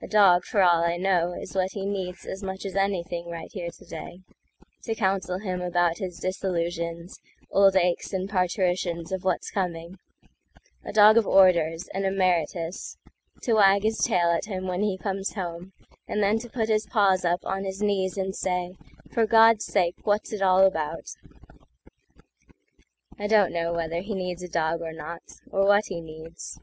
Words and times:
A 0.00 0.06
dog, 0.06 0.44
for 0.44 0.62
all 0.62 0.84
I 0.84 0.96
know, 0.96 1.32
is 1.32 1.56
what 1.56 1.72
he 1.72 1.84
needsAs 1.84 2.44
much 2.44 2.64
as 2.64 2.76
anything 2.76 3.28
right 3.28 3.50
here 3.50 3.70
to 3.72 3.84
day, 3.84 4.20
To 4.84 4.94
counsel 4.94 5.40
him 5.40 5.60
about 5.60 5.98
his 5.98 6.20
disillusions, 6.20 7.18
Old 7.50 7.74
aches, 7.74 8.12
and 8.12 8.30
parturitions 8.30 9.10
of 9.10 9.24
what's 9.24 9.50
coming,—A 9.50 10.92
dog 10.92 11.16
of 11.16 11.26
orders, 11.26 11.88
an 11.92 12.04
emeritus, 12.04 12.98
To 13.42 13.54
wag 13.54 13.82
his 13.82 13.98
tail 13.98 14.28
at 14.30 14.44
him 14.44 14.68
when 14.68 14.82
he 14.82 14.96
comes 14.96 15.32
home, 15.34 15.72
And 16.06 16.22
then 16.22 16.38
to 16.38 16.48
put 16.48 16.68
his 16.68 16.86
paws 16.86 17.24
up 17.24 17.44
on 17.44 17.64
his 17.64 17.82
kneesAnd 17.82 18.36
say, 18.36 18.76
"For 19.10 19.26
God's 19.26 19.64
sake, 19.64 19.96
what's 20.04 20.32
it 20.32 20.40
all 20.40 20.64
about?"I 20.64 23.26
don't 23.26 23.52
know 23.52 23.72
whether 23.72 24.02
he 24.02 24.14
needs 24.14 24.40
a 24.44 24.48
dog 24.48 24.82
or 24.82 24.92
not—Or 24.92 25.66
what 25.66 25.86
he 25.88 26.00
needs. 26.00 26.60